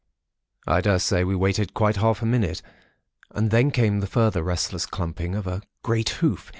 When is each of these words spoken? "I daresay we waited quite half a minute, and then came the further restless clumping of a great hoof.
"I 0.65 0.81
daresay 0.81 1.23
we 1.23 1.35
waited 1.35 1.75
quite 1.75 1.97
half 1.97 2.23
a 2.23 2.25
minute, 2.25 2.63
and 3.35 3.51
then 3.51 3.69
came 3.69 3.99
the 3.99 4.07
further 4.07 4.41
restless 4.41 4.87
clumping 4.87 5.35
of 5.35 5.45
a 5.45 5.61
great 5.83 6.09
hoof. 6.25 6.49